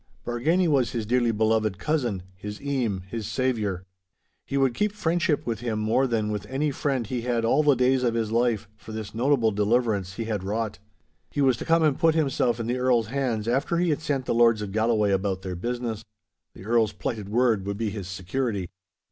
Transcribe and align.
Bargany 0.25 0.67
was 0.67 0.93
his 0.93 1.05
dearly 1.05 1.29
beloved 1.29 1.77
cousin, 1.77 2.23
his 2.35 2.57
eame, 2.59 3.03
his 3.09 3.27
saviour. 3.27 3.83
He 4.47 4.57
would 4.57 4.73
keep 4.73 4.93
friendship 4.93 5.45
with 5.45 5.59
him 5.59 5.77
more 5.77 6.07
than 6.07 6.31
with 6.31 6.47
any 6.47 6.71
friend 6.71 7.05
he 7.05 7.21
had 7.21 7.45
all 7.45 7.61
the 7.61 7.75
days 7.75 8.01
of 8.01 8.15
his 8.15 8.31
life, 8.31 8.67
for 8.75 8.93
this 8.93 9.13
notable 9.13 9.51
deliverance 9.51 10.15
he 10.15 10.23
had 10.23 10.43
wrought. 10.43 10.79
He 11.29 11.39
was 11.41 11.55
to 11.57 11.65
come 11.65 11.83
and 11.83 11.99
put 11.99 12.15
himself 12.15 12.59
in 12.59 12.65
the 12.65 12.79
Earl's 12.79 13.09
hands 13.09 13.47
after 13.47 13.77
he 13.77 13.91
had 13.91 14.01
sent 14.01 14.25
the 14.25 14.33
lords 14.33 14.63
of 14.63 14.71
Galloway 14.71 15.11
about 15.11 15.43
their 15.43 15.55
business. 15.55 16.03
The 16.55 16.65
Earl's 16.65 16.93
plighted 16.93 17.29
word 17.29 17.67
would 17.67 17.77
be 17.77 17.91
his 17.91 18.07
security. 18.07 18.71